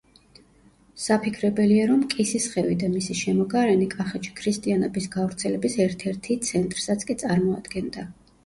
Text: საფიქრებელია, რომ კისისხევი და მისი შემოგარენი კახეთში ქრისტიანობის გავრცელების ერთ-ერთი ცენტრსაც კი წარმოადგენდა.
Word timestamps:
საფიქრებელია, 1.03 1.83
რომ 1.91 2.01
კისისხევი 2.13 2.77
და 2.85 2.89
მისი 2.95 3.17
შემოგარენი 3.19 3.91
კახეთში 3.93 4.33
ქრისტიანობის 4.41 5.09
გავრცელების 5.19 5.79
ერთ-ერთი 5.89 6.41
ცენტრსაც 6.51 7.09
კი 7.13 7.19
წარმოადგენდა. 7.25 8.11